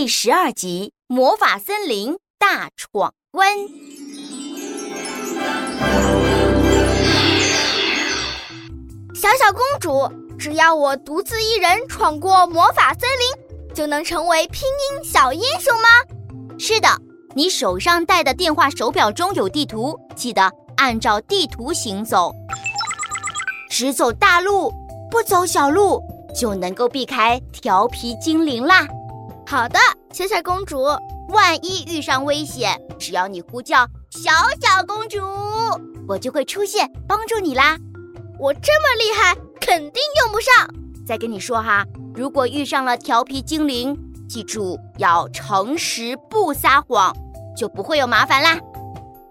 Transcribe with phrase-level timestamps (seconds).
[0.00, 3.54] 第十二集《魔法森林大闯关》。
[9.14, 15.88] 小小公主，只要我独自一人闯过魔法森林，就能成为拼音小英雄吗？
[16.58, 16.88] 是的，
[17.34, 22.32] 你手上戴的电话手表中有地图，记得按照地图行走，
[23.68, 24.72] 只走大路，
[25.10, 26.02] 不走小路，
[26.34, 28.88] 就能够避开调皮精灵啦。
[29.50, 29.80] 好的，
[30.12, 30.84] 小小公主，
[31.30, 35.18] 万一遇上危险，只要你呼叫“小小公主”，
[36.06, 37.76] 我就会出现帮助你啦。
[38.38, 40.54] 我这么厉害，肯定用不上。
[41.04, 47.12] 再跟你说哈，如果遇上了调皮精灵，记住要诚实不撒谎，
[47.56, 48.56] 就不会有麻烦啦。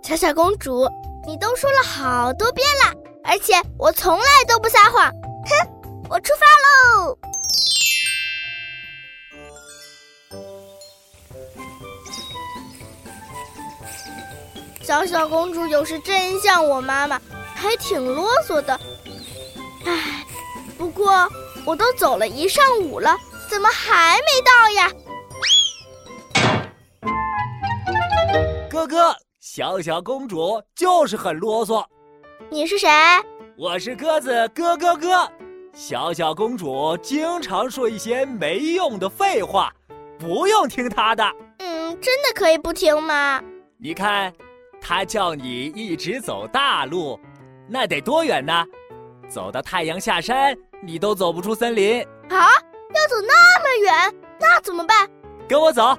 [0.02, 0.86] 小小公主，
[1.26, 2.94] 你都说了好多遍了，
[3.24, 5.10] 而且我从来都不撒谎。
[5.10, 5.70] 哼，
[6.10, 7.18] 我出发喽！
[14.90, 17.22] 小小公主有时真像我妈妈，
[17.54, 18.74] 还挺啰嗦的。
[19.86, 20.26] 唉，
[20.80, 21.30] 不过
[21.64, 23.16] 我都走了一上午了，
[23.48, 24.92] 怎么还没到呀？
[28.68, 31.86] 哥哥，小小公主就是很啰嗦。
[32.50, 32.90] 你是谁？
[33.60, 35.32] 我是鸽子咯咯咯。
[35.72, 39.72] 小小公主经常说一些没用的废话，
[40.18, 41.24] 不用听她的。
[41.60, 43.40] 嗯，真的可以不听吗？
[43.78, 44.34] 你看，
[44.82, 47.20] 她叫你一直走大路，
[47.68, 48.66] 那得多远呢？
[49.28, 52.50] 走到太阳下山，你都走不出森林啊！
[52.96, 55.08] 要走那么远，那怎么办？
[55.48, 55.96] 跟我走，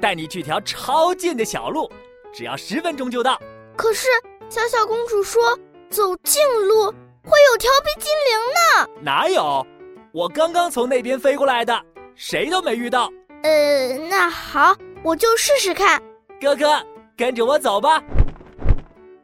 [0.00, 1.90] 带你去条超近的小路，
[2.32, 3.38] 只要十分钟就到。
[3.76, 4.08] 可是
[4.48, 5.58] 小小公主说，
[5.90, 8.88] 走近路会有调皮精灵呢。
[9.02, 9.66] 哪有？
[10.12, 11.78] 我刚刚从那边飞过来的，
[12.14, 13.12] 谁都没遇到。
[13.42, 16.02] 呃，那好，我就试试看。
[16.40, 16.82] 哥哥，
[17.16, 18.02] 跟着我走吧。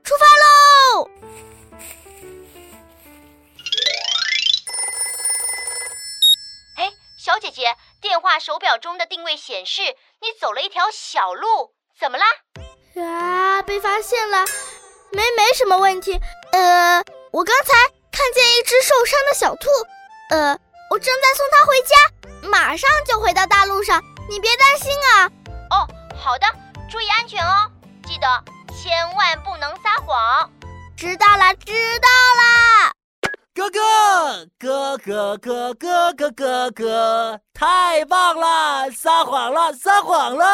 [0.07, 1.11] 出发喽！
[6.77, 9.83] 哎小姐姐，电话手表中的定位显示
[10.21, 12.25] 你走了一条小路，怎么啦？
[13.03, 14.44] 啊，被发现了，
[15.11, 16.21] 没没什么问题。
[16.53, 17.03] 呃，
[17.33, 17.73] 我刚才
[18.12, 19.69] 看见一只受伤的小兔，
[20.31, 20.56] 呃，
[20.91, 24.00] 我正在送它回家，马上就回到大路上，
[24.31, 25.27] 你别担心啊。
[25.71, 26.47] 哦，好的，
[26.88, 27.69] 注意安全哦，
[28.06, 28.44] 记得
[28.76, 30.50] 千万不能撒谎。
[30.97, 32.92] 知道了，知道了。
[33.54, 38.91] 哥哥，哥哥，哥哥，哥哥，哥，太棒了！
[38.91, 40.44] 撒谎了，撒谎了！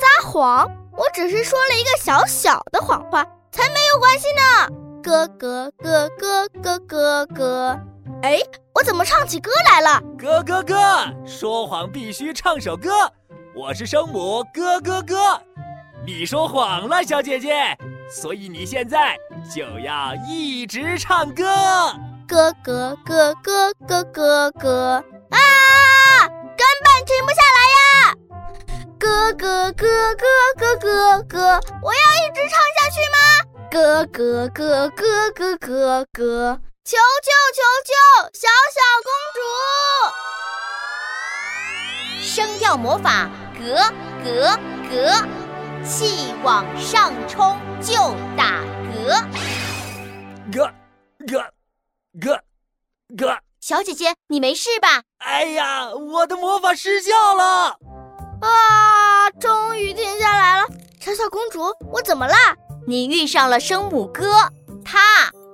[0.00, 0.66] 撒谎？
[0.96, 3.22] 我只是说了一个小小的谎话，
[3.52, 4.66] 才没有关系呢。
[5.02, 7.78] 哥哥，哥哥，哥哥，哥，
[8.22, 8.40] 哎，
[8.74, 10.00] 我怎么唱起歌来了？
[10.18, 10.74] 哥哥哥，
[11.26, 12.90] 说谎必须唱首歌。
[13.54, 15.42] 我是声母哥哥哥，
[16.12, 17.54] 你说谎了，小姐姐，
[18.10, 19.16] 所以你现在
[19.54, 21.44] 就要一直唱歌。
[22.26, 25.38] 咯咯咯咯咯咯咯啊！
[26.58, 27.80] 根本停不下来呀！
[28.98, 29.86] 咯咯咯
[30.18, 30.26] 咯
[30.58, 31.38] 咯咯咯，
[31.80, 33.16] 我要一直唱下去吗？
[33.70, 35.00] 咯咯咯咯
[35.30, 37.94] 咯咯咯，求救求救，
[38.34, 38.42] 小
[38.74, 39.38] 小公主！
[42.20, 43.64] 声调魔法，咯
[44.24, 44.28] 咯
[44.90, 45.00] 咯，
[45.84, 47.94] 气往上冲就
[48.36, 48.60] 打
[48.92, 49.24] 嗝，
[50.52, 50.70] 嗝
[51.26, 51.44] 嗝
[52.20, 52.38] 嗝
[53.16, 55.02] 嗝，小姐姐，你没事吧？
[55.18, 57.76] 哎呀，我的魔法失效了！
[58.40, 60.66] 啊，终于停下来了。
[61.00, 62.36] 小小公主，我怎么啦？
[62.86, 64.34] 你遇上了声母哥，
[64.84, 65.00] 他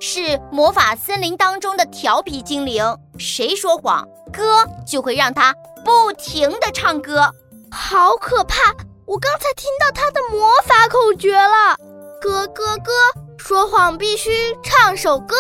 [0.01, 2.85] 是魔法森林当中的调皮精灵。
[3.19, 5.55] 谁说谎，哥就会让他
[5.85, 7.33] 不停的唱歌，
[7.71, 8.75] 好可怕！
[9.07, 11.77] 我刚才听到他的魔法口诀了，
[12.21, 12.93] 咯咯咯，
[13.39, 14.31] 说谎必须
[14.65, 15.37] 唱首歌。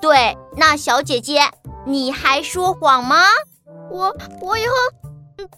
[0.00, 1.50] 对，那小姐姐，
[1.84, 3.26] 你还说谎吗？
[3.90, 4.74] 我我以后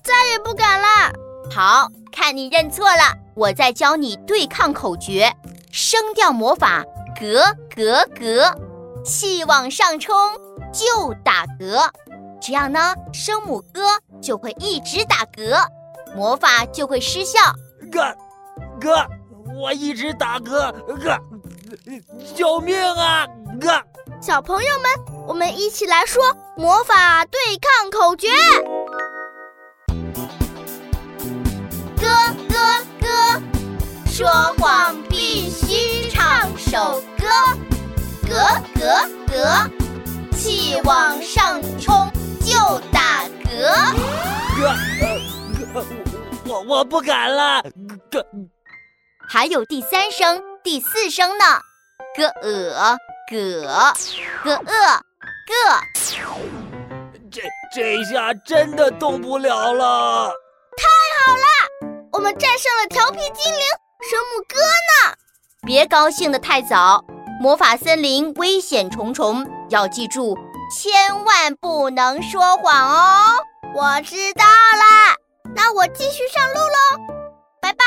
[0.02, 1.12] 再也不敢啦。
[1.54, 5.30] 好，看你认错了，我再教你对抗口诀：
[5.70, 6.82] 声调魔法，
[7.20, 7.44] 格
[7.74, 8.50] 格格，
[9.04, 10.16] 气往上冲
[10.72, 11.90] 就打嗝。
[12.40, 13.82] 这样呢，声母歌
[14.22, 15.66] 就会一直打嗝，
[16.16, 17.38] 魔法就会失效。
[17.92, 18.02] 哥，
[18.80, 19.06] 哥，
[19.54, 21.18] 我一直打嗝，哥，
[22.34, 23.26] 救命啊，
[23.60, 23.70] 哥！
[24.18, 24.90] 小朋友们，
[25.26, 28.28] 我们一起来说魔法对抗口诀：
[32.00, 32.08] 咯
[32.48, 32.56] 咯
[33.00, 33.42] 咯，
[34.06, 34.26] 说
[34.58, 37.28] 谎必须唱首歌，
[38.26, 38.34] 格
[38.74, 38.80] 格
[39.26, 39.70] 格，
[40.34, 42.10] 气往上冲
[42.40, 42.54] 就
[42.90, 43.94] 打嗝。
[44.58, 44.68] 哥，
[45.02, 45.84] 呃，
[46.56, 47.62] 我我不敢了。
[48.10, 48.24] 咯，
[49.28, 51.44] 还有第三声、第四声呢，
[52.16, 52.96] 咯呃
[53.30, 53.92] 咯，
[54.44, 55.02] 咯呃
[55.46, 55.82] 咯。
[57.30, 57.42] 这
[57.74, 60.32] 这下真的动不了了。
[60.76, 60.84] 太
[61.18, 61.44] 好了
[62.12, 63.60] 我们战胜了调皮精灵
[64.08, 65.14] 声母哥呢！
[65.66, 67.04] 别高兴的太早，
[67.40, 70.38] 魔法森林危险重重，要记住，
[70.72, 73.44] 千万不能说谎哦。
[73.74, 74.95] 我知道啦，
[75.68, 77.12] 那我继续上路喽，
[77.60, 77.84] 拜拜。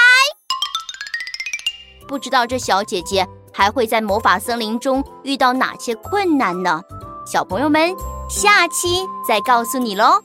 [2.10, 6.82] 不知道这小姐姐还会在魔法森林中遇到哪些困难呢？
[7.26, 7.96] 小朋友们，
[8.30, 10.22] 下期再告诉你喽。